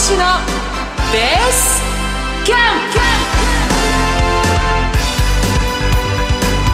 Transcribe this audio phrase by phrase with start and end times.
[0.00, 0.18] 志の
[1.12, 1.82] ベース
[2.46, 2.58] キャン
[2.90, 2.98] プ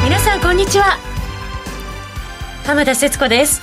[0.05, 0.97] 皆さんこんにちは。
[2.65, 3.63] 浜田節子です。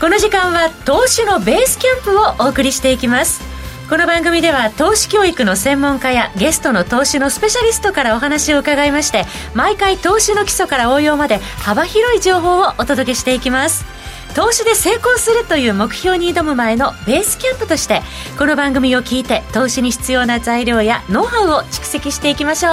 [0.00, 3.44] この時間は投資のベースキャンプをお送りしていきます。
[3.88, 13.95] この番組では投資教育の専門家やゲストの投資のスペシャリストからお話を伺いまして毎回投資の基礎から応用まで幅広い情報をお届けしていきます。
[14.36, 18.02] 投資で成功するという目標に挑む前のベースキャンプとして
[18.38, 22.72] この番組を聞いて投資に必要な材料やノウハウを蓄積していきましょう。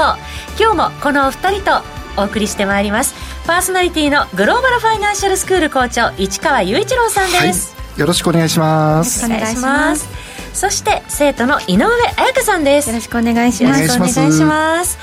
[0.59, 1.81] 今日もこのお二人と
[2.17, 3.15] お送りしてまいります。
[3.47, 9.25] パーソナリティのグローバルファイナンシャルスクール校長市川雄一郎さんです、はい、よろしくお願いします。
[9.25, 10.22] お願いします
[10.53, 11.85] そして生徒の井上
[12.15, 12.89] 彩香さんです。
[12.89, 13.81] よろしくお願いします。
[13.81, 14.97] よろしくお願いします。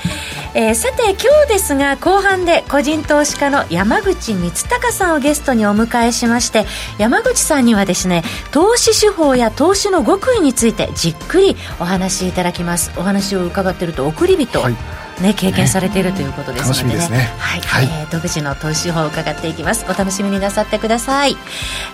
[0.53, 6.65] えー、さて今日ですが後半で個人投資家の山口光隆さんをゲストにお迎えしまして
[6.97, 12.91] 山口さんにはですね投資手法や投資の極意についてじっくりお話しいただきます。
[12.97, 17.33] お話を伺っていると送り人、はいね、経験されているということですのでね、ねね。
[17.37, 19.85] はい、はい、えー、独自の投資法を伺っていきます。
[19.89, 21.37] お楽しみになさってください、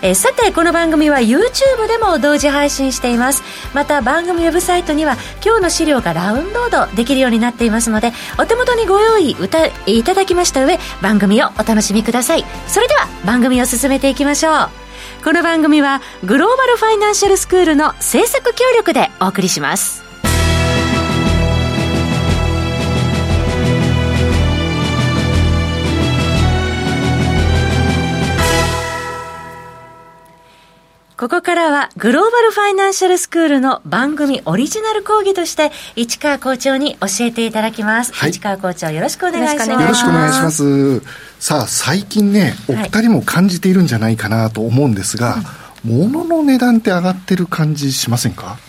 [0.02, 3.44] えー、さてこの番組は YouTube でも同時配信しています。
[3.74, 9.36] また番組ウェブサイトには今日の資料がダウンロードできるようになっていますのでお手元にご用意
[9.86, 12.46] いただきました上番組をお楽しみください。
[12.68, 14.88] それでは番組を進めていきましょう。
[15.24, 20.07] この番組はグローバルファイナンシャルスクールの制作協力でお送りします
[31.18, 39.72] ここからはグローバルファイナンシャルスクールの番組オリジナル講義として市川校長に教えていただきます、はい、市川校長よろしくお願いします。
[39.72, 41.02] よろしくお願いします。
[41.40, 48.60] さあ最近ねお二人も感じているんじゃないかなと思うんですが、はい、物の値段って上がってる感じしませんか？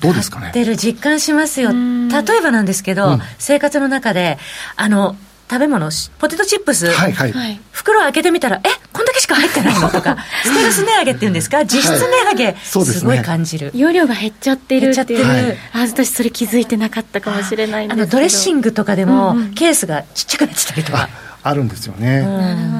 [0.00, 0.52] どうですかね？
[0.52, 1.72] てる実感しますよ。
[1.72, 4.38] 例えばなんですけど、うん、生活の中で
[4.76, 5.14] あの
[5.48, 9.88] 食べ物、ポテトチップス、はいはい、袋開けてみたら、えこんだけしか入ってないの？
[9.90, 18.02] とか、 ステルス値上げっていうんですか、実質値上げ、はい、すごい感じる、容量が減っちゃってるっていう、はい、あ私、それ気づいてなかったかもしれないんですけど。
[18.02, 21.08] あのドレッシングとかでも、うんうん、ケースがちっちゃくなってたりとか。
[21.44, 22.26] あるんですよね、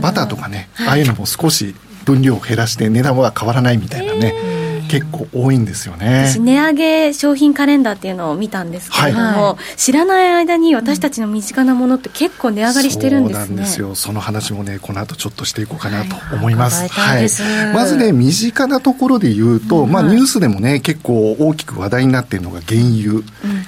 [0.02, 4.34] バターとかね、ああいうのも少し分量を減らして値段は変わらないみたいなね。
[4.34, 6.26] えー結構多いんですよね。
[6.28, 13.94] 私値上げ商品カレンダーっていうのを見たんですけれども、はい、知らない間に私たちの身近なものって結構値上がりしてるんですね、そうなんですよ。
[13.94, 23.22] その話もねこの後ちょっとしていこうかなと思います、はい、はい、まずね身近なところで言うと、うん、まあニュースでもね結構大きく話題になっているのが原油、うん、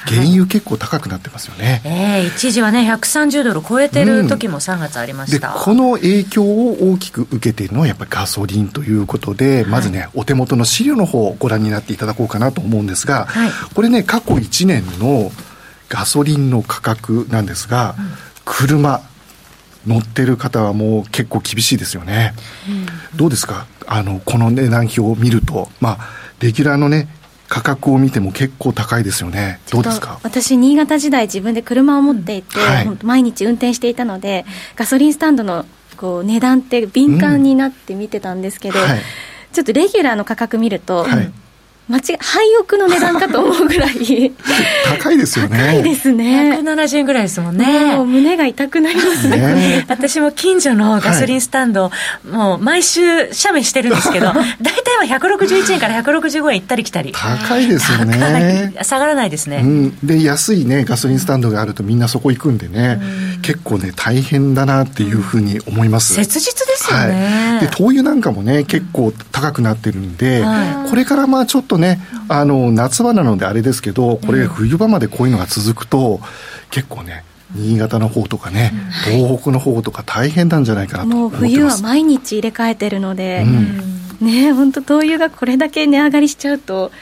[0.07, 15.33] 原油結構高くなってますよね、ええー、一時はね130ドル超えてる時も3月ありました、うん、この影響を大きく受けているのはやっぱりガソリンということで、まずねお手元の資料の方をご覧になっていただこうかなと思うんですが、はい、これね過去1年の
[15.89, 18.05] ガソリンの価格なんですが、うん、
[18.45, 19.01] 車
[19.87, 22.35] 乗ってる方はもう結構厳しいですよね、
[23.13, 23.67] うん、どうですか？
[23.87, 25.99] あのこの値段表を見るとまあ
[26.41, 27.09] レギュラーのね
[27.49, 29.61] 価格を見ても結構高いですよね。
[29.71, 30.21] どうですか？
[30.23, 34.45] 私新潟時代自分で車を持っていて、はい、毎日運転していたので
[34.77, 35.65] ガソリンスタンドの
[35.97, 38.85] こう値段って敏感になって見てたんですけど、うん。
[38.85, 39.01] はい、
[39.53, 41.33] ちょっとレギュラーの価格見ると、はい。
[41.89, 44.33] 間違廃屋の値段かと思うぐらい。
[45.01, 45.59] 高いですよね。
[45.59, 46.59] 高いですね。
[46.63, 47.97] 170円ぐらいですもんね。
[47.97, 49.39] もう胸が痛くなりますね。
[49.39, 49.87] ね。
[49.89, 51.91] 私も近所のガソリンスタンド、は
[52.27, 54.27] い、もう毎週写メしてるんですけど
[54.61, 57.13] 大体は161円から165円行ったり来たり。
[57.13, 58.75] 高いですよね。
[58.83, 71.99] 下がらないですね、うん、で安いねガソリンスタンドがあるとみんなそこ行くんでね、うん、結構ね大変だなっていうふうに思います、切実ですよね、はい、で灯油なんかもね結構高くなってるんで、はい、これからまあちょっとね、
[72.29, 76.21] あの夏場なのであれですけど、これ、冬場までこういうのが続くと、
[76.71, 78.71] 結構ね、新潟の方とかね、
[79.07, 83.45] 東北の方とか大変なんじゃないかなともう冬は毎日入れ替えてるので、
[84.21, 86.93] うん、ね本当、灯油がこれだけ値上がりしちゃうと、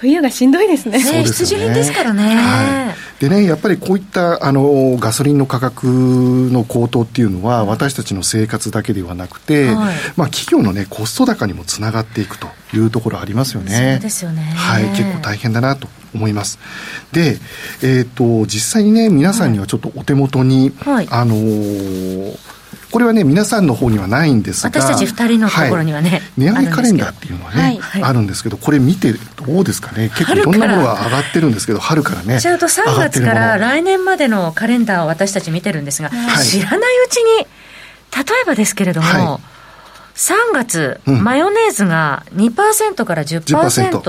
[0.00, 0.98] 冬がしんどいですね。
[0.98, 2.34] ね必需品ですからね。
[2.34, 5.86] はい、でね、やっぱりこういったあのガソリンの価格
[6.50, 13.96] の高騰っていうのは、私たちの生活だけではなくて、はい、まあ企業のねコスト高にもつながっていくというところありますよね。
[13.96, 14.42] そうですよね。
[14.42, 16.58] はい、結構大変だなと思います。
[17.12, 17.36] で、
[17.82, 22.59] えっ、ー、と実際にね皆さんにはちょっとお手元に、はい、あのー
[22.90, 30.08] これはね皆さんの方にはないんですが私たち2人のところにはね、はい、値上げカレンダーっていうのはね、はい、あるんですけどこれ見てどうですかね？
[30.10, 32.40] 結構いろんなものが上がってるんですけど春からね。
[32.40, 37.46] ちょうど3月から来年までのカレンダーを私たち見てるんですが、はい、知らないうちに
[38.16, 39.40] 例えばですけれども、
[40.16, 44.00] 3月、うん、マヨネーズが2%から10%、10%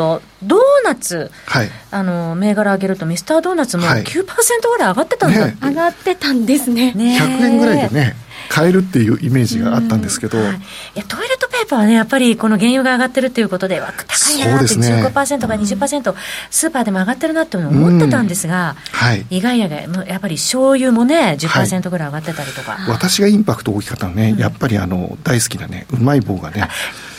[0.43, 6.93] ドーナツ、はい、あの銘柄上げると、ミスタードーナツも9%ぐらい上がってたんだ、ね、上がってたんですね。
[6.93, 8.15] ね100円ぐらいでね
[8.49, 10.59] 買えるっていうイメージがあったんですけど、はい、い
[10.95, 16.15] やトイレットペーパーはね、やっぱりこの原油が上がってるっていうことで、高いなって、15%か20%、
[16.49, 22.77] スーパーでも上がってるなって思ってたんですが、はい、意外やが、やっぱり醤油もね、10%ぐらい上がってたりとか。
[22.87, 26.67] 私がインパクト大きかったのね、やっぱりあの大好きなね、うまい棒がね。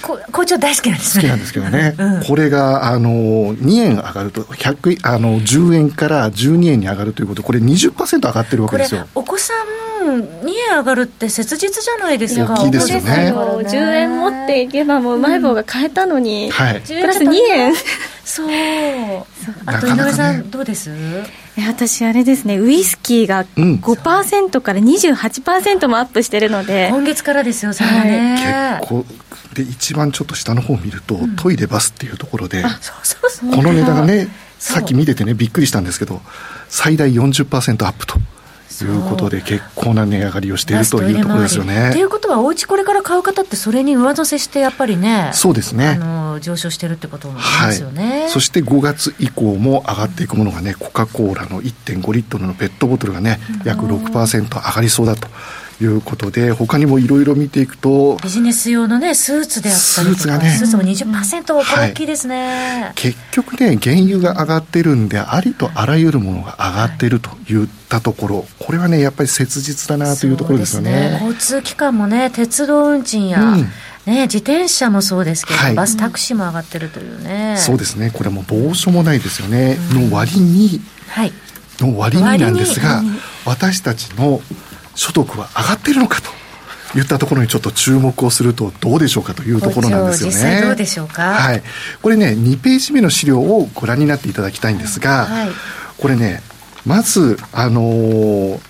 [0.02, 1.22] 校長大好きなんですね。
[1.22, 1.94] 好きなんですけどね。
[1.98, 9.06] うん、これが、あの、2円上がると、100、あの、10円から12円に上がるということ、これ20%上がってるわけですよ。
[9.14, 12.54] お子さん2円上がるって切実じゃないですか。
[12.54, 13.32] 大きいですよね。
[13.34, 17.74] 10円持っていけばもううまい棒が買えたのに、うんはい、プラス2円。
[18.24, 18.46] そう。
[19.66, 20.90] あと井上さん、どうです？
[21.66, 29.04] 私、あれですね、ウイスキーが5%から28%もアップしてるので、今月からですよ、それはね、はい、結構、
[29.54, 32.68] で一番ちょっと下の方を見ると、うん、トイレバスっていうところで、こ
[33.62, 34.28] の値段がね、
[34.58, 36.22] さっき見ててね、びっくりしたんですけど、
[36.68, 38.18] 最大40%アップと。
[38.84, 41.90] いうことで、結構な値上がりをしているというところですよね。
[41.92, 47.34] ということは、お家これから買う方って、それに上乗せして、やっぱりね、そうですねあの上昇してるってことな
[47.66, 55.28] んですよね、はい、そして5月以降も上がっていくものがね、コカ・コーラの1.5リットルのペットボトルがね、約6%上がりそうだと。
[55.80, 70.92] いうことで、他にもいろいろ見ていくと、ビジネス用のね、スーツであったりとか、スーツがね、スーツも20%、これ大きいですね、はい、結局ね、原油が上がってるんで、ありとあらゆるものが上がってるといったところ、これはね、やっぱり切実だなというところですよね。
[70.92, 71.12] ね。
[71.20, 73.68] 交通機関もね、鉄道運賃や、うん。
[74.06, 81.32] ね、自転車もそうですけど、はい、バス、タクシーも上がってるというね、そうですね、これもどうしようもないですよね、うん、の割に、はい、
[81.78, 83.00] の割になんですが、
[83.44, 84.40] 私たちの
[84.94, 86.30] 所得は上がっているのかと。
[86.94, 90.60] 言ったところにちょっと注目をするとどうでしょうかというところなんですよね。
[90.60, 91.22] どうでしょうか。
[91.22, 91.62] はい。
[92.02, 95.48] これね、2ページ目の資料をご覧になっていただきたいんですが、はい、
[95.96, 96.42] これね、
[96.84, 98.60] まず、あのー、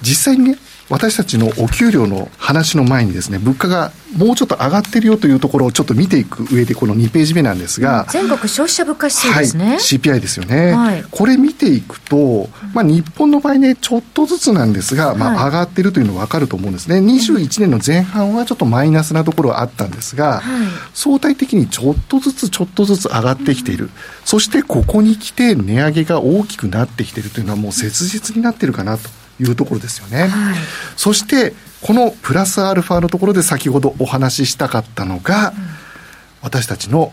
[0.00, 0.58] 実際にね、
[0.90, 9.66] 私たちのお給料の話の前にですね、物価がもうちょっと上がってるよというところをちょっと見ていく上で、この2ページ目なんですが、全国消費者物価指数ですね。
[9.66, 16.96] はい、CPI ですよね、はい、これ見ていくと、まあ、日本の場合ね、ちょっとずつなんですが、まあ、上がってるというのは分かると思うんですね。
[17.00, 20.42] 21年の前半はちょっとマイナスなところはあったんですが、はい、
[20.94, 23.90] 相対的にちょっとずつちょっとずつ上がってきている。
[24.24, 29.10] そしてここに来て値上げが大きくなってきているというのはもう切実になってるかなと。
[29.40, 30.28] いうところですよね。
[30.28, 30.56] はい、
[30.96, 35.54] そしてこのプラスアルファのところで先ほどお話ししたかったのが、うん、
[36.42, 37.12] 私たちの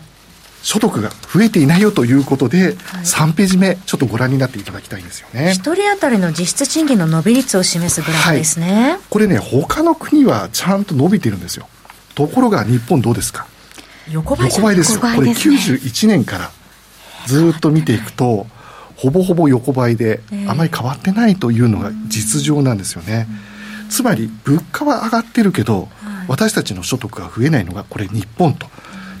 [0.62, 2.74] 所得が増えていないよということで、はい、
[3.04, 5.52] 3ページ目、ちょっとご覧になっていただきたいんですよね。
[5.52, 8.90] 一人当たりの実質賃金の伸び率を示すグラフですね。
[8.90, 11.68] はい、これね、他の国はちゃんと伸びてるんですよ。
[12.16, 13.46] ところが日本どうですか？
[14.10, 15.00] 横ばいですよ。
[15.00, 16.50] これ91年から
[17.26, 18.48] ずっと見ていくと、
[18.96, 23.28] ほぼほぼ横ばいで、あまり変わってないというのが実情なんですよね。
[23.88, 25.88] つまり物価は上がってるけど、
[26.28, 28.66] 私たちの所得が増えないのがこれ日本と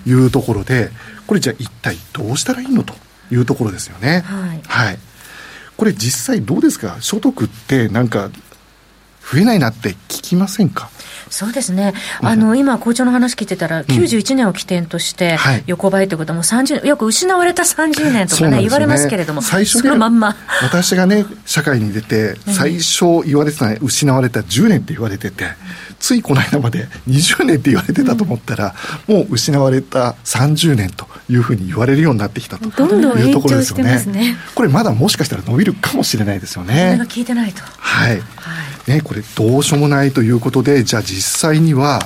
[0.06, 0.90] いうところで
[1.26, 2.94] これじゃあ一体どうしたらいいのと
[3.30, 4.22] いうところですよね。
[4.26, 4.98] はい、はい、
[5.76, 6.96] これ実際どうですか？
[7.00, 8.30] 所得ってなんか
[9.30, 10.90] 増えないなって聞きませんか？
[11.28, 11.92] そうですね、
[12.22, 15.36] あの今、校長の話聞いてたら、91年を起点として、
[15.66, 20.36] 横ばいということは、もう30年、よく失われた30年とかね、言われますけれども、最初そのまんま。
[20.62, 25.46] 私がね、社会に出て、最初言われてた、失われた10年って言われてて、
[25.98, 28.74] ついこの間まで20年って言われてたと思ったら、
[29.08, 34.36] もう失われた30年というふうに言われるようになってきたというところですよね。
[34.54, 37.00] これまだもしかしたら伸びるかもしれないですよね。
[37.08, 37.62] 聞いてないと。
[37.78, 38.10] はい。
[38.10, 38.16] は
[38.86, 42.00] い、ね、これどうしようもないということで、じゃあ実際には、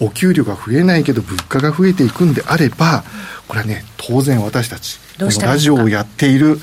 [0.00, 3.04] お給料が増えないけど物価が増えていくんであれば、
[3.48, 6.58] これはね、当然私たち、このラジオをやっている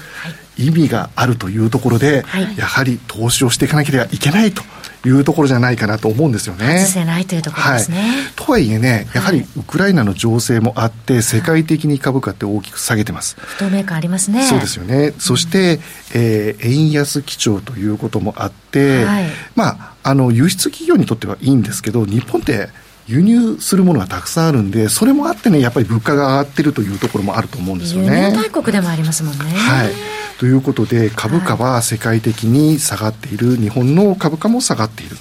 [0.57, 4.63] 意味があるというところで、はい、やはり投資をしていかなければいけないと
[5.07, 6.79] いうところじゃないかなと思うんですよね。
[6.79, 7.97] 外せないというところですね。
[7.97, 13.37] はい、とはいえね、やはりウクライナの情勢もあって、世界的に株価って大きく下げてます。
[13.39, 14.43] 不透明感ありますね。
[14.43, 15.13] そうですよね。
[15.17, 15.79] そして、
[16.13, 22.69] えー、円安基調ということもあって、はい、まあ、あの、輸出企業にとってはいいんですけど、日本って
[23.07, 28.07] 輸入するものがたくさんあるんで、それもあってね、やっぱり物価が上がってるというところもあると思うんですよね。
[28.07, 29.45] 輸入大国でもありますもんね。
[29.45, 30.16] はい。
[30.39, 35.17] ということで、株価は世界的に下がっている、日本の株価も下がっている。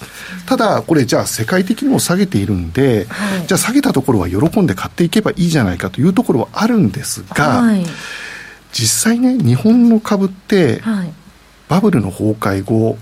[0.46, 7.84] ただ、これじゃあ世界的にも下げているんで、はい、じゃあ下げたところは喜んで買っていけばいいじゃないかというところはあるんですが、はい、
[8.72, 10.82] 実際ね、日本の株って、
[11.68, 12.98] バブルの崩壊後、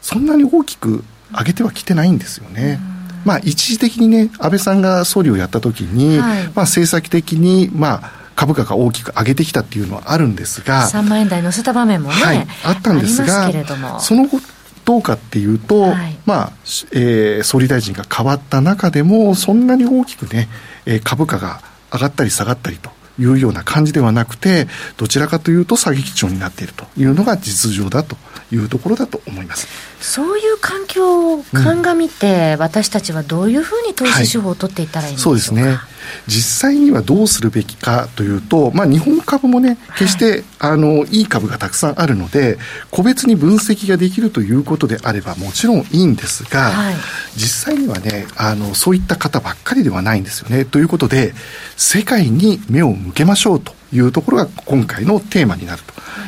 [0.00, 2.80] そんなに大きく上げてはきてないんですよね。
[3.24, 13.50] まあ、一時的にね、安倍さんが総理をやったときに、はい、まあ、政策的に、まあ、株価が大きく上げてきたっていうのはあるんですが、3万円台乗せた場面もね、はい、あったんですが、
[13.98, 14.38] その後、
[14.84, 16.52] どうかっていうと、はい、まあ、
[16.92, 20.48] えー、総理大臣が変わった中でも、そんなに大きくね、
[20.86, 24.68] えー、株価が上がったり下がったりというような感じではなくて、
[24.98, 28.16] どちらかというと下げ基調になっているというのが実情だと
[28.52, 29.68] いうところだと思います。
[30.00, 35.78] そういう環境を鑑みて、うん、私たちはどういうふうに投資手法を取っていったらいいんでしょうか、はい、そうですね。
[36.26, 42.58] 実際にはどうするべきかというと、まあ、日本株もね、決して、はい、あのいい株がたくさんあるので、
[42.90, 46.94] 個別に分析ができるということであれば、もちろんいいんですが、はい、
[47.36, 50.64] 実際にはねあの、そういった方ばっかりではないんですよね。
[50.64, 51.34] ということで、
[51.76, 55.82] 世界に目を向けましょうというところが今回のテーマになる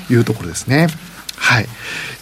[0.08, 0.78] というところですね。
[0.82, 0.90] はい。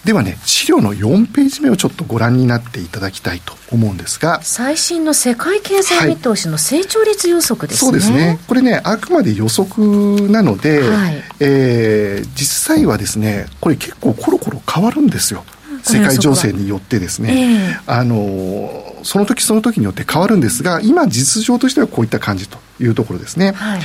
[0.05, 4.41] ではね、資料の4ページ目をちょっとご覧になっていただきたいと思うんですが。
[4.43, 7.91] 最新の世界経済見通しの成長率予測ですね。
[7.91, 8.39] そうですね。
[8.49, 15.45] これね、あくまで予測なので、はい、えー、実際はですね、これ結構コロコロ変わるんですよ。
[15.83, 23.53] 世界情勢によってですね、えー、あのその時その時によって変わるんですが今実情としてはこういった感じというところですね。
[23.53, 23.81] はい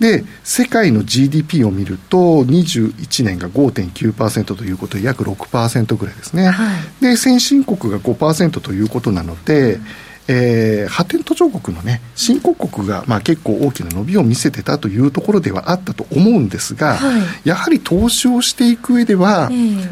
[0.00, 6.48] で、世界の GDP を見ると、21年が5.9%ということで、約6%ぐらいですね。
[6.48, 6.68] は
[7.00, 9.80] い、で、先進国が5%ということなので、
[10.28, 19.90] えー、発展途上国のね、新興国が、まあ、結構大きな伸びを見せてたというところではあったと思うんですが、はい、やはり投資をしていく上では、えー、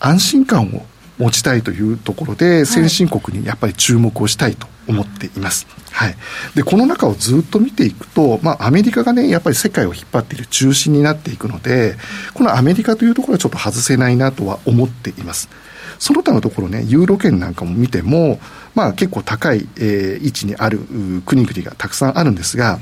[0.00, 0.86] 安心感を
[1.18, 5.66] 持ちたいというところで、先進国にやっぱり注目をしたいと思っています。
[5.90, 6.16] はい。
[6.54, 11.96] で、この中をずっと見ていくと、まあ、アメリカがね、やっぱり世界を引っ張っている中心になっていくので、
[12.34, 15.48] このアメリカというところはちょっと外せないなとは思っています。
[15.98, 18.40] その他のところね、ユーロ圏なんかも見ても、
[18.74, 20.78] まあ結構高い、えー、位置にある
[21.26, 22.78] 国々がたくさんあるんですが、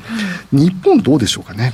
[0.52, 1.72] うん、日本どうでしょうかね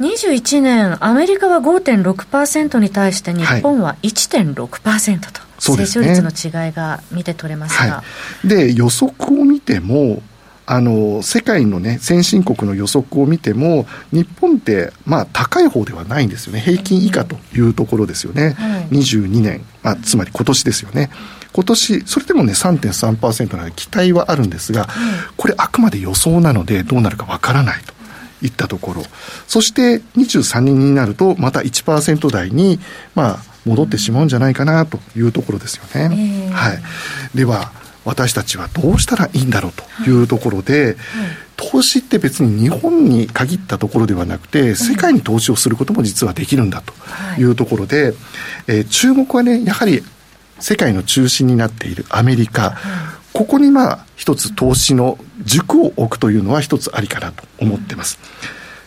[0.00, 7.96] ？21年、アメリカは5.6%に対して日本は1.6%と、はい、成長率の違いが見て取れますが。
[7.96, 8.04] は
[8.44, 10.22] い、で、予測を見ても、
[10.68, 16.60] あの世界のね先進国の予測を見ても日本ってまあ高い方ではないんですよね。
[16.60, 21.10] 平均以下というところですよね、はい、22年、まあ、つまり今年ですよね。
[21.52, 24.88] 今年それでもね3.3%なので期待はあるんですが、
[25.36, 27.94] これあくまで予想なのでどうなるかわからないと
[28.44, 29.04] いったところ。
[29.46, 32.80] そして23年になるとまた1%台に
[33.14, 36.78] まあ戻ってしまうんじゃないかなというところですよね、えー、はい。
[37.34, 37.72] では
[38.06, 40.22] 私たちはどうしたらいいんだろうとい。
[40.22, 40.86] うところで、はい。
[40.86, 40.96] はい、
[41.56, 46.94] 投資って別に日本に限ったところではなくて、世界に投資をすることも実はできるんだと
[47.40, 47.44] い。
[47.44, 48.14] うところで、はい、
[48.68, 50.04] えー、注目はね、やはり
[50.60, 52.78] 世界の中心になっているアメリカ、
[53.32, 58.18] ここにまあ一つ投資の軸を置くというのは一つありかなと思ってます。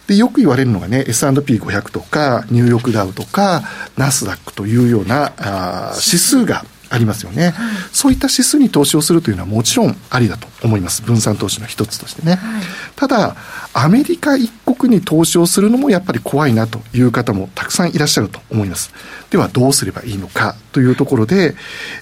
[0.09, 3.61] で、よく言われるのがね、S&P500 とか、ニューヨークダウとか、
[3.95, 7.53] ナスダックというようなあ指数がありますよね、はい、
[7.91, 11.01] そういった指数に投資をするというのはもちろんありだと思います。
[11.01, 12.63] 分散投資の一つとしてね、はい、
[12.95, 13.35] ただ
[13.73, 18.91] アメリカ一国に投資をするのもやっぱり怖いなという方もたくさんいらっしゃると思います。
[19.29, 21.55] ではどうすればいいのかというところで、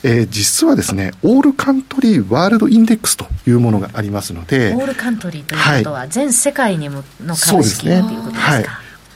[0.03, 8.65] えー、実はですねオールカントリーワールドインデックスというものがありますのでオールカントリーということは、全世界にもの株式、ね、ということですか、はい、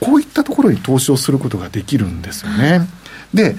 [0.01, 2.87] こういったところに投資をすることができるんですよね、
[3.33, 3.55] で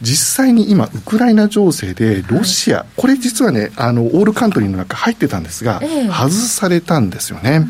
[0.00, 7.66] 実際に今、ウクライナ情勢でロシア、はい、これ実はね、あの、オールカントリーの中入ってたんですが、えー、外されたんですよね。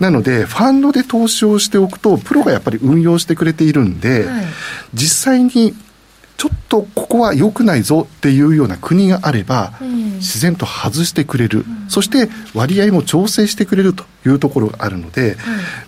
[0.00, 4.46] なので、ファンドで投資をしておくと、プロがやっぱり運用してくれているんで、はい、
[4.94, 5.74] 実際に
[6.36, 15.36] ちょっとここは良くないぞっていうような国があれば、自然と外してくれる、そして割合も調整してくれるというところがあるので、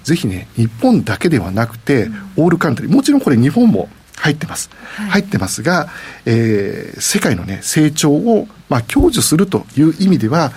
[0.04, 3.90] ぜひね、日本だけではなくて、オールカントリー、もちろんこれ日本も
[4.21, 4.71] 入ってます。
[4.97, 5.89] はい、入ってますが、
[6.27, 10.53] えー、世界のね、成長を、まあ、享受するという意味では、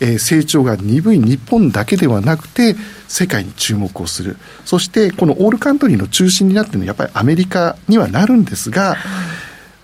[0.00, 2.76] えー、成長が鈍い日本だけではなくて、
[3.08, 4.36] 世界に注目をする。
[4.64, 8.98] そして、このオールカントリーの中心になっているのは、やっぱりアメリカにはなるんですが、はい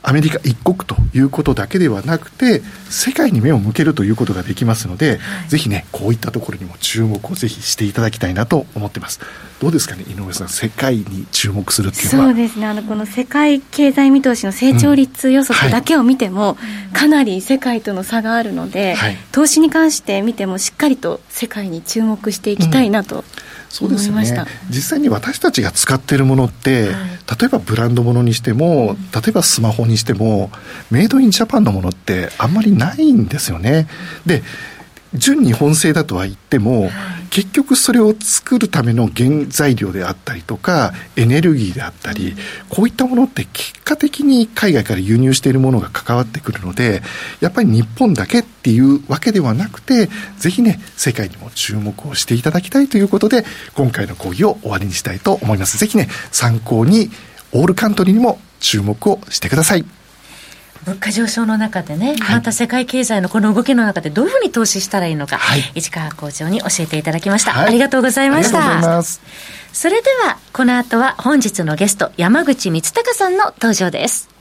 [0.02, 9.20] アメリカ一国ということだけではなくて、世界に目を向けるということができますので、はい、ぜひね、こういったところにも注目をぜひしていただきたいなと思ってます。
[9.60, 12.26] どうですかね、井上さん、世界に注目するっていうのは。
[12.26, 23.16] そうですね、あのこの世界経済見通しの成長率予測だけを見ても、うんはい、かなり世界との差があるので、はい、投資に関して見ても、しっかりと世界に注目していきたいなと。
[23.16, 24.44] うんそうですよね。
[24.68, 26.92] 実際に私たちが使っているものって、はい、
[27.40, 30.50] 例えばブランドものにしても、例えばスマホにしても
[30.90, 33.88] メイドインジャパンのものってあんまりないんですよね。
[34.26, 34.42] で
[35.14, 36.90] 純日本製だとは言っても、
[37.30, 42.34] 結局それを作るための原材料であったりとか、エネルギーであったり、
[42.68, 47.02] こういったものって結果的に海外から輸入しているものが関わってくるので、
[47.40, 55.78] やっぱり日本だけっていうわけではなくて、ぜひね、世界にも注目をしていただきたいということで、今回の講義を終わりにしたいと思います。
[55.78, 57.10] ぜひね、参考に、
[57.52, 60.01] オールカントリーにも注目をしてください。
[60.86, 69.02] 物価上昇の中でね、はい、また世界経済のこの動きの中でどういうふうに投資したらいいのか、はい、市川校長に教えていただきました、はい、ありがとうございました。
[69.72, 74.31] それではこの後は本日のゲスト山口光隆さんの登場です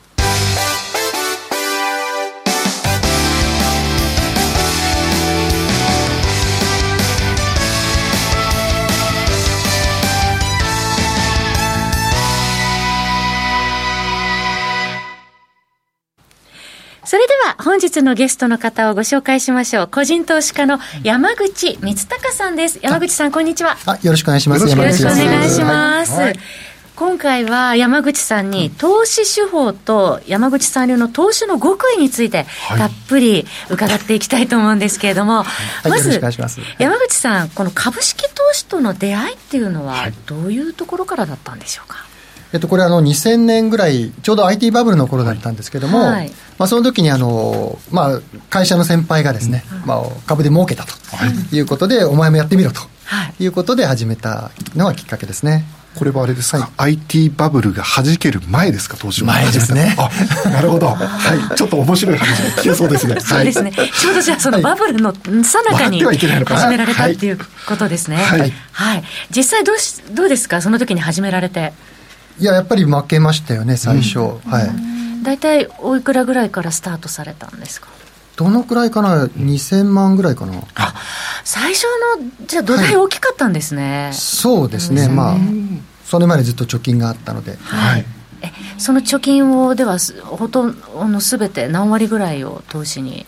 [17.63, 19.87] 本日のゲストの方をご紹介しましょう。
[19.87, 22.79] 個人投資家の山口光隆さんです。
[22.81, 23.77] 山口さん、こんにちは。
[23.85, 24.61] あ、よろしくお願いします。
[24.67, 26.11] よろしくお願いします。
[26.13, 26.39] はい
[26.93, 32.45] 今回は山口さんに投資手法と山口さん流の投資の極意について
[32.77, 35.45] たっぷり伺っていきたいと思うんですけれども、は
[35.87, 36.21] い、まず
[36.77, 39.95] 山口さん、この株式投資との出会いっていうのは、
[40.27, 42.05] どういうところからだったんでしょうか？
[42.53, 50.93] えっと、これあの2000年ぐらいちょうど IT バブルの頃だったんですけども、はい、まあ、その時にあの、まあ、会社の先輩がですね、うん、まあ、株で儲けたと
[51.55, 52.81] いうことで、お前もやってみろと
[53.39, 55.65] いうことで始めたのがきっかけですね。
[55.95, 59.95] これはあれですか、はい、IT バブルが弾ける前ですか、投資を前ですね。
[59.97, 60.09] あ、
[60.49, 60.87] なるほど。
[60.95, 61.55] はい。
[61.55, 63.19] ちょっと面白い話が聞けそうですね。
[63.23, 63.71] そうですね。
[63.73, 68.17] ちょうどじゃあ、そのバブルのさなかに始められたっていうことですね。
[68.17, 68.53] はい。
[68.71, 69.03] はい。
[69.35, 71.73] 実際どうし、どうですか、その時に始められて。
[72.39, 77.89] いややっぱり負けましたよね最初、うん、はい大体おいくらぐらいからスタートされたんですか？
[78.37, 80.53] どのくらいかな？2000万ぐらいかな。
[80.75, 80.95] あ
[81.43, 81.83] 最初
[82.17, 85.37] のじゃあ土台大きかったんですね、はい、そうですね、まあ
[86.05, 87.55] それまでずっと貯金があったので。
[87.61, 88.05] はい、
[88.41, 90.75] えその貯金をではほとん
[91.11, 93.25] どすべて何割ぐらいを投資に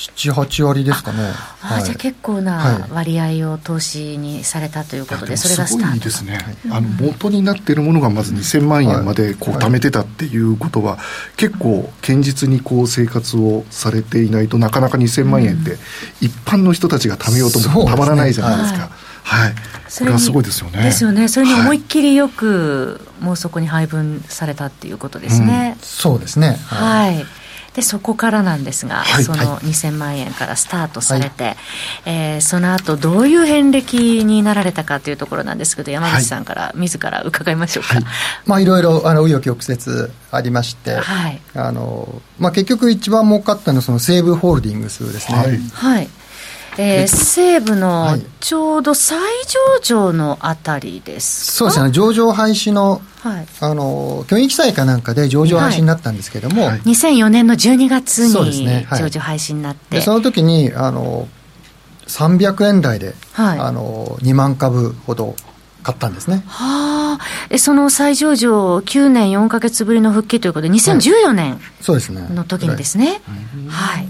[0.00, 1.18] 78割ですかね。
[1.62, 6.38] あ、はい、じゃあ結構な割合を投資にされたということで、それがスタートですね、
[6.70, 10.98] あの元になっているものがまず2000万円までこう貯めてたっていうことは、
[11.36, 15.76] 結構堅実にこう生活をされていないとなかなか2000万円って
[16.22, 18.90] 一般の人たちが貯めようともたまらないじゃないですか。
[19.22, 19.54] はい、
[19.86, 20.82] それはすごいですよね。
[20.82, 21.28] ですよね。
[21.28, 25.76] それに思いっきりよく、もうそこに配分されたっていうことですね。
[25.78, 26.58] うん、そうですね。
[26.66, 27.26] はい、はい
[27.74, 31.56] でそこからなんですが、はい、その2000万円からスタートされて、はい、
[32.06, 38.04] えー、その後どういう遍歴になられたかというところなんですけど山口さんから自ら伺いましょうか、はい。
[38.44, 41.40] まあ、いろいろあの紆余曲折ありまして、はい。
[41.54, 45.38] あのまあ、結局一番儲かったのはその西武ホールディングスですね。
[45.72, 46.08] はい
[46.78, 58.86] えー、西武のちょうど再上場のあたりですそうですね、上場廃止の、はい、あの教員記載かなんかで上場廃止になったんですけれども、はい、2004年の12月に、ね。
[58.88, 60.00] はい、上場廃止になって。
[60.00, 61.28] その時にあの
[62.06, 65.36] 300円台で、はい、あの2万株ほど
[65.82, 66.42] 買ったんですね。
[66.46, 67.18] は
[67.50, 71.60] あ、その再上場9年4か月ぶりの復帰ということで、2014年
[72.34, 73.22] の時にですね、
[73.68, 74.08] はい、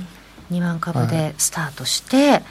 [0.50, 2.42] 2万株でスタートして、はい、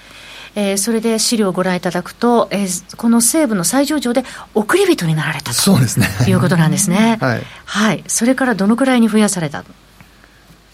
[0.55, 7.17] えー、それで資料をご覧いただくと、えー、この西部の再上場で送り人になられたとそうですねいうことなんですね。
[7.21, 9.63] はい、はい、それからどのくらいに増やされた？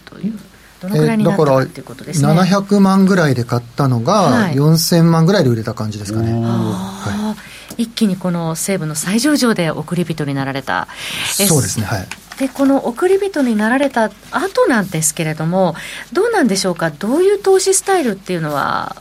[0.04, 0.38] という。
[0.80, 2.28] どのくらいになったかっていうことですね。
[2.28, 6.32] 700万ぐらいで買ったのが、4000万ぐらいで売れた感じですかね。
[6.34, 7.34] は
[7.78, 10.86] い、一気にこの西部の最上場で送り人になられた。
[11.32, 11.86] そうですね。
[11.86, 12.06] はい。
[12.38, 15.74] でこの送り人になられた後なんですけれども
[16.12, 16.90] どうなんでしょうか？
[16.90, 18.96] どういう投資スタイルっていうのは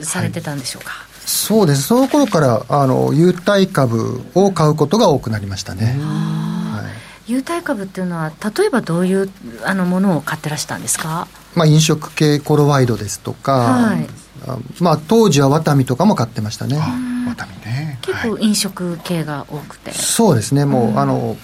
[0.00, 1.82] されてたんでしょうか、はい、そうです。
[1.82, 6.88] その頃からあの優待株を買うことが多くなりましたね、は
[7.26, 9.30] い、優待株っていうのは例えばどういう
[9.64, 14.06] あのものを買ってらしたんですか、まあ、飲食系コロワイドですとか、はい、
[14.80, 16.76] まあ、当時はワタミとかも買ってましたね。
[16.76, 17.98] ワタミね。
[18.02, 20.66] 結構飲食系が多くて、そうですね。
[20.66, 21.38] もう、あの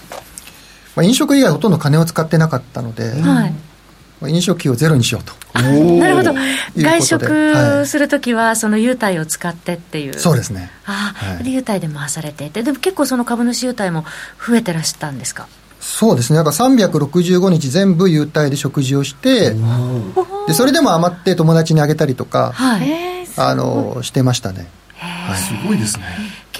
[0.95, 3.53] まあ、飲食以外ほとんど金を使ってなかったので、はい。
[4.21, 5.33] まあ、飲食費をゼロにしようと。
[5.59, 6.33] なるほど。
[6.77, 10.13] 外食するときはその優待を使ってっていう。
[10.13, 10.69] そうですね。
[10.85, 12.49] ああ、はい、で優待で回されて。
[12.49, 14.05] ででも結構その株主優待も
[14.47, 15.47] 増えてらしたんですか？
[15.79, 16.37] そうですね。
[16.37, 19.55] なんか365日全部優待で食事をして
[20.47, 22.87] でそれでも余って友達にあげたりとか、はい、
[23.35, 26.05] あのしてましたね、はい、すごいですね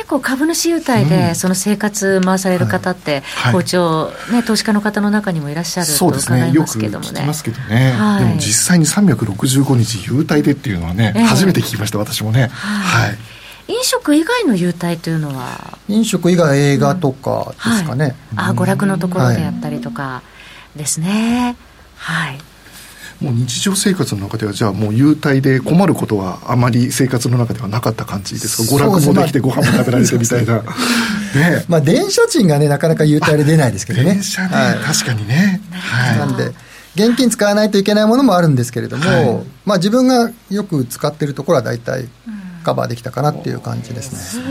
[0.01, 7.21] 結構株主優待でその生活回される方って、好調、ね、投資家の方の中にもいらっしゃると伺いますけどもね。
[7.21, 12.47] ねますけどね、はい、でも実際に365日優待でっていうのはね、えー、初めて聞きました私もね。
[12.47, 13.17] はい、はい。
[13.67, 15.77] 飲食以外の優待というのは？
[15.87, 20.23] 飲食以外映画とかですかね、あ娯楽のところでやったりとか
[20.75, 21.55] ですね、
[21.95, 22.39] はい
[23.21, 28.75] もう日常生活の中ではじゃあもう優待で困ることはあまり生活の中ではなかった感じですか？
[28.75, 30.63] 娯楽もできてご飯も食べられてみたいな。
[31.35, 31.65] ね。
[31.67, 34.13] まあ電車賃がねなかなか優待で出ないですけどね。
[34.15, 36.51] 電車ね、はい、確かにね、はい、なんで
[36.95, 44.43] 現金使わないといけないものもあるんですけれども、はい、まあ自分がよく使ってるところは大体、うんカバーできたかなっていう感じですね。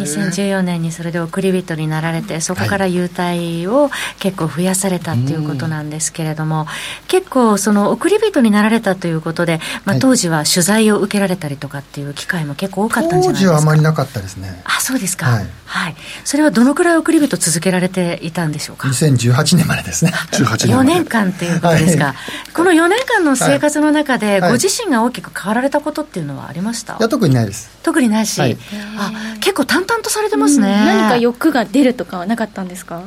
[0.00, 6.66] 2014年にそれで送り人になられてそこから優待を結構増やされたっていうことなんですけれども、
[7.08, 13.52] 結構その送り人になられたということで、まあ、当時は取材を受けられたりとかっていう機会も結構多かったんじゃないですか？
[13.52, 14.62] 当時はあまりなかったですね。
[14.64, 20.12] あそうですか、はい、はい、それはどのくらい送り人続けられていたんでしょうか？2018年までですね。
[20.32, 22.14] 4年間っていうことですか、はい、
[22.52, 26.94] この4年間の生活の中で、ご自身が大きく変わられたことっていうのはありました？
[26.94, 27.70] いや特にないです。
[27.82, 28.58] 特にないし、はい、
[28.98, 33.02] あ結構淡々とされてますね、何か欲が出るとかはなかったんですか？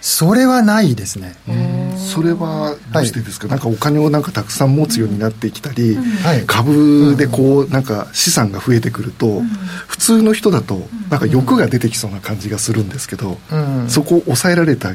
[0.00, 1.34] それはないですね。
[1.96, 9.46] それはどうしてですか、はい、なんかお金をなんかたくさん持つようになってきたり、うん、株でこうなんか資産が増えてくると、うん、
[9.88, 14.92] 普通の人だとなんか欲が出てきそうな感じがするんですけど、うん、そこを抑えられた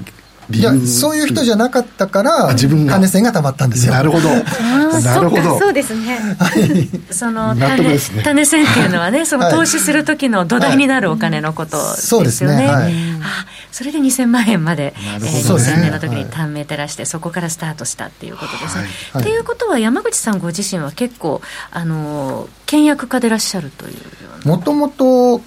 [0.59, 3.01] いやそういう人じゃなかったから自分が。
[3.01, 3.93] 金銭がたまったんですよ。
[3.93, 4.29] なるほど。
[4.29, 5.59] なるほど。
[5.59, 18.87] そうですね、はい、その種,、ね、種銭っていうのはねその投資する時の土台になるお金のことですよね、はい、あそれで2000万円まで、えー、2000年の時に短命照らして、そこからスタートしたっていうことですね、
[19.19, 25.41] っていうことは山口さんご自身は結構あの倹約家でいらっしゃるというもともと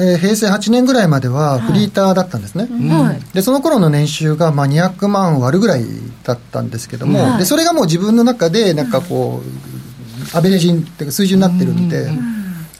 [0.00, 5.84] えー、平成8年ぐらいまではフリーターだったんですね、はい、でその頃の年収がまあ200万割るぐらい
[6.24, 11.88] だったんですけども、はい、でそれがもう自分の中でなんかこう、アベレージっていうか水準になってるん。
[11.88, 12.08] で、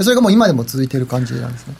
[0.00, 1.74] それがもう今でも続いてる感じなんですね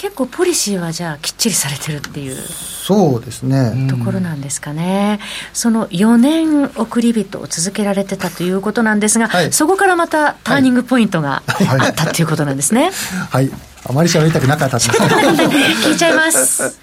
[0.00, 3.86] 結構ポリシーはじゃあきっちりされてるっていうそうですね。
[3.90, 5.20] ところなんですかね、
[5.52, 12.92] その4年送り人を続けられてたということなんですが、はい、そこからまたターニングポイントがあったっていうことなんですね。
[13.28, 13.50] はい。
[13.84, 16.78] あまり喋りたくなかったです聞いちゃいます。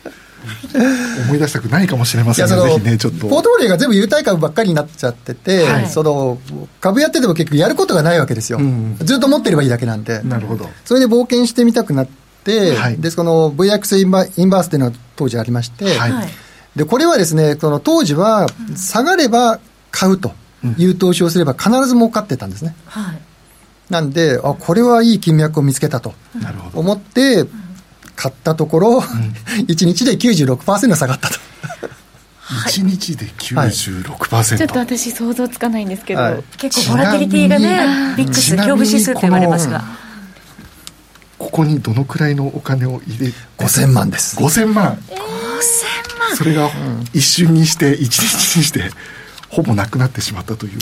[1.26, 3.28] 思い出したくないかもしれませんね、ぜひね、ちょっと。
[3.28, 6.38] ポートフォリオが全部優待株ばっかりになっちゃってて、はい、その
[6.80, 10.70] 株やってても結局やることがないわけですよ、うん、ずっと持ってればいいだけなんで、なるほど。
[10.86, 12.27] それで冒険してみたくなって、
[12.76, 16.30] はい、でその VX インバインバースっていうのが当時ありまして、はい、
[16.76, 19.60] でこれはですね、その当時は下がれば
[19.92, 20.32] 買うと
[20.78, 22.76] いう投資をすれば必ず儲かってたんですね。
[22.86, 23.20] はい。
[23.90, 26.14] なんで、あこれはいい金脈を見つけたと
[26.74, 27.46] 思って、
[28.16, 31.36] 買ったところ、うん、1日で96%下がったと。
[32.48, 39.84] 1日で96%、はい、ちょっと私想像つかないんですけど、はい、結構ボラティリティがねビックス恐怖指数と言われますが
[41.48, 44.36] ここにどのくらいのお金を入れ5000万です。
[44.38, 44.96] 5000万。
[44.96, 46.36] 5000万。
[46.36, 46.70] それが
[47.14, 48.92] 一瞬にして一日にして
[49.50, 50.80] ほぼなくなってしまったという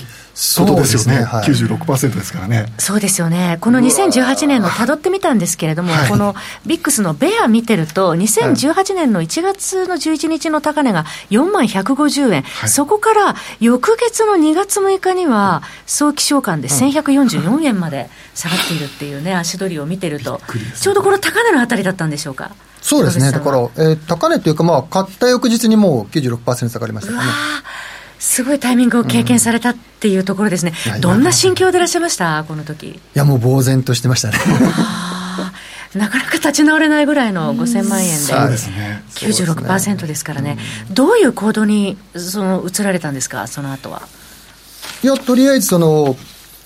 [0.58, 2.66] ことですよね、ねはい、96%ですからね。
[2.78, 20.42] そうですよね、この2018年の たどってみたんですけれども、このビックスのベア見てると、2018年の1月の11日の高値が4万150円、はい、そこから翌月の2月6日には、早期償還で1144円まで下がっているっていうね、 足取りを見てると、
[20.80, 22.52] ちょうどこの高値のあたりだったんでしょうか？
[22.82, 27.32] そうですね、だから、えー、高値というか、まあ、買った翌日にもう96%下がりましたからね。
[28.26, 32.88] すごいタイミングを経験されたっていうところですね、うん、どんな心境でいらっしゃいました、この時。
[32.88, 34.38] いや、もう呆然としてましたね。
[35.94, 40.58] なかなか立ち直れないぐらいの5000万円で、そうですね、96%ですからね、
[40.92, 44.02] どういう行動にその移られたんですか、その後は。
[45.04, 46.18] いや、とりあえずその、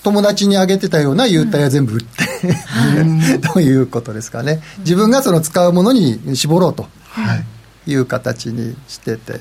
[0.02, 2.24] 友達にあげてたような優待は全部売って、
[2.98, 6.88] うん、ということですかね、自分がその使うものに絞ろうと。
[7.10, 7.44] はい
[7.92, 9.40] いう形にしてて。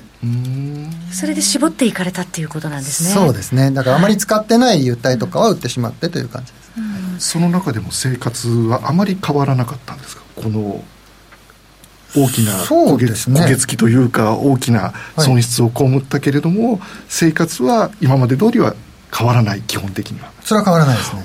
[1.11, 3.09] それで絞っていかれたっていうことなんですね。
[3.09, 3.71] そうですね。
[3.71, 6.59] だからあまり使ってない優待とかは売ってしまってという感じで
[7.19, 10.23] す、その中でも生活はあまり変わらなかったんですか？
[10.35, 10.83] この
[12.15, 18.75] 大きな焦げ,、ね、焦げ付きというか大きな損失を被ったけれども、はい、生活は今まで通りは
[19.15, 20.31] 変わらない基本的には。
[20.43, 21.21] それは変わらないですね、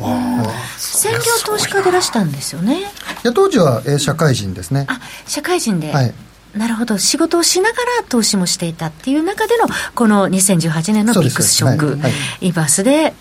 [0.76, 2.80] 専業投資家でいらしたんですよね。
[2.80, 2.82] い
[3.22, 4.84] や当時は、えー、社会人ですね。
[4.88, 6.14] あ社会人で、はい
[6.56, 11.98] なるほど、仕事をしながら投資もしていたっていう中での、この2018年のビッグスショック、
[12.40, 13.14] イバースで、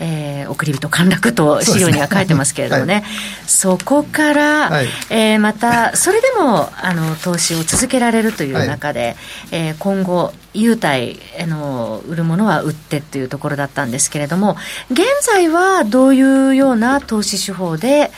[0.00, 3.04] えー、送り人陥落と資料には書いてますけれどもね、
[3.46, 9.16] そ、ねはい、こから、はい、えー、また、それでもあの投資を続けられるという中で、はい、
[9.52, 14.56] えー、今後、優待あの売るものは売ってっていうところだったんですけれども、
[14.90, 18.10] 現在はどういうような投資手法で、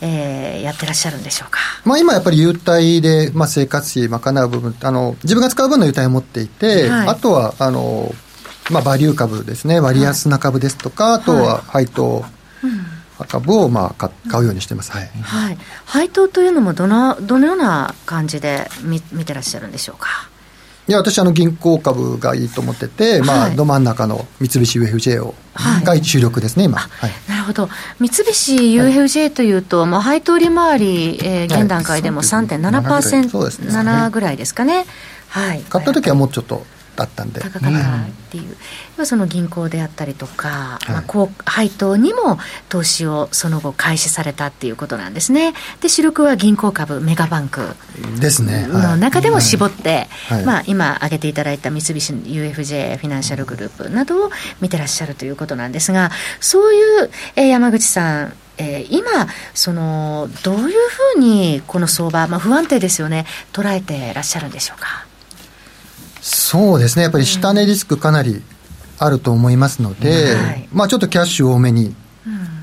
[0.00, 8.14] えー、やってらっしゃるんでしょうか、まあ、今やっぱり優待で、まあ、生活費賄う部分あの、自分が使う分の優待を持っていて、はい、あとはあの、
[8.70, 12.24] まあ、バリュー株ですね、割安な株ですとか、はい、あとは配当。
[13.28, 20.28] 株をまあ買うようにしてます、はい、はい、配当というのもどのどのような感じで見見てらっしゃるんでしょうか？
[20.88, 27.68] いや私あの銀行株がいいと思ってて、はい、まあ、ど真ん中の三菱 UFJ を、はい、が主力ですね今、はい、なるほど。
[27.98, 34.86] 三菱 UFJ というと、まあ、配当利回り、えー、現段階でも3.7%、7ぐらいですかね、
[35.28, 36.64] はい、買った時はもうちょっと
[36.96, 38.56] だったんで高かったっていう、
[38.98, 45.52] うん、その銀行であったりとか、はい、まあ、こう配当にも投資をその後開始されたっていうことなんですね。
[45.80, 47.60] で主力は銀行株メガバンク
[48.18, 48.66] ですね。
[48.66, 54.30] の中でも絞って、はい、まあ、今挙げていただいた三菱 UFJ フィナンシャルグループなどを
[54.60, 65.05] 見てらっしゃるということなんですがそういう、えー、山口さんえー、今、そのどういうふうにこの相場、まあ、不安定ですよね、捉えてらっしゃるんでしょうか？
[66.28, 68.42] そうですね、やっぱり下値リスクかなり
[68.98, 70.44] あると思いますので、うん。
[70.44, 71.94] はい、まあちょっとキャッシュ多めに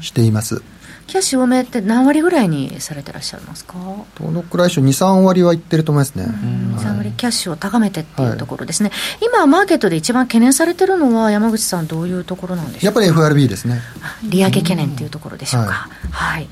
[0.02, 0.62] しています。
[1.08, 3.76] キャッシュ多めって何割ぐらいにされてらっしゃいますか？
[4.19, 6.26] どのくらいでしょう、2、3割はいってると思いますね。
[6.26, 8.95] 2、3割キャッシュを高めてっていうところですね、は
[9.26, 13.82] い、今、マーケットで一番懸念されてるのは、山口さん、どういうところなんでしょうやっぱり FRB ですね。
[14.23, 15.89] 利上げ懸念っていうところでしょうか。
[16.12, 16.49] はい、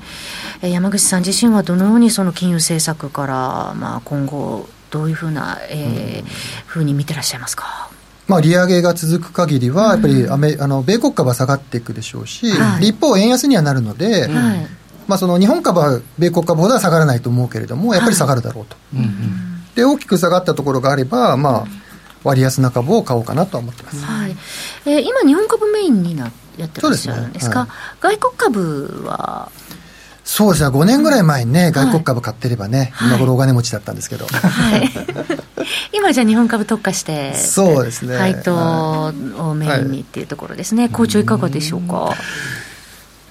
[0.60, 6.28] はい、山口さん自身はどのようにその金融政策から、まあ、今後、どういうふうな、えー、
[6.66, 7.90] ふうに見てらっしゃいますか？
[8.28, 14.68] まあ、利上げが続く限りは、やっぱりアメ、あの米国株は下がっていくでしょうし、はい、一方、円安にはなるので、はい、
[15.08, 18.76] まあ、その日本株は米国株ほどは下がらないと思うけれども、やっぱり下がるだろうと。
[18.96, 21.66] はい、で、大きく下がったところがあれば、まあ、
[22.22, 24.36] 割安な株を買おうかなと思ってます、はい。
[24.86, 27.72] えー、今、日本株メインになやってらっしゃるんですか、すね。
[28.00, 29.50] はい、外国株は
[30.24, 34.26] そうですね、5年ぐらい前にね、外国株買ってればね、今頃お金持ちだったんですけど。
[34.26, 34.90] はい。
[35.92, 38.16] 今じゃ日本株特化して、そうですね。
[38.16, 40.88] 配当をメインにっていうところですね。
[40.88, 42.14] 好調いかがでしょうか？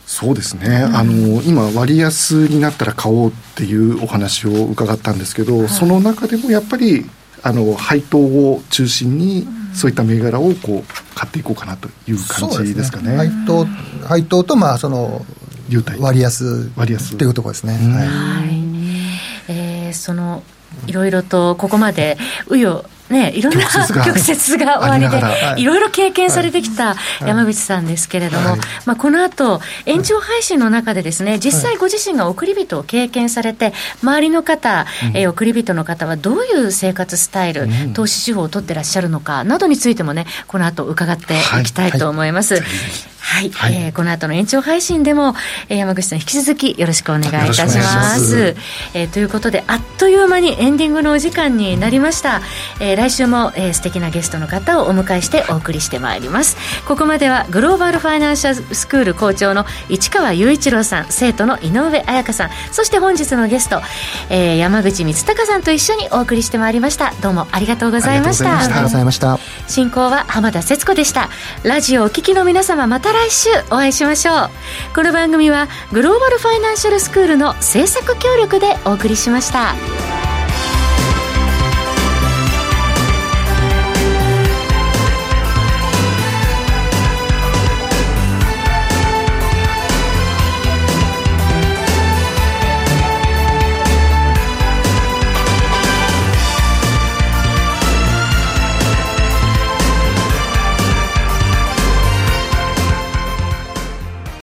[0.06, 7.10] そうですね、あの今、割安になったら買おうっていうお話を伺ったんですけど、はい、その中でもやっぱり
[7.44, 13.12] あの配当を中心に、そういった銘柄をこう買っていこうかなという感じですかね。
[13.12, 13.66] ね配当
[14.06, 15.26] 配当と、まあ、その
[16.00, 16.72] 割安。
[16.76, 17.16] 割安。
[17.16, 17.74] っていうところですね。
[17.74, 20.44] はい、えー、その
[20.88, 24.80] いろいろとここまで紆余ね、いろんな曲折が。
[24.80, 25.66] 終わりで、い。
[25.66, 41.64] ろいろ経験されてきた山口さんですけれども、まあ、この後延長配信の中でですね、実際ご自身が送り人を経験されて、周りの方、え送り人の方はどういう生活スタイル、投資手法を取ってらっしゃるのかなどについてもね、この後伺ってい。
[41.64, 42.62] きたいと思います。
[43.22, 45.36] はい、はい、えー、この後の延長配信でも、
[45.70, 48.56] えー、山口さん引き続きよろしくお願いいたします。
[48.94, 52.42] えー、ということであっという間にエンディングのお時間になりました。
[52.80, 56.58] えー、来週も、えー、素敵なゲストの方をお迎えしてお送りしてまいります。
[56.88, 63.82] ここまではグローバルファイナンシャルスクール校長の市川雄一郎さん生徒の井上彩香さんそして本日のゲスト、
[64.30, 67.14] えー、山口光隆さんと一緒にお送りしてまいりました。
[67.22, 68.60] どうもありがとうございました。
[68.60, 69.40] ありがとうございました。
[69.68, 71.30] 進行は浜田節子でした。
[71.64, 74.50] ラジオお聞きの皆様また来週お会いしましょう
[74.96, 80.21] この番組はグローバルファイナンシャルスクールの制作協力でお送りしました。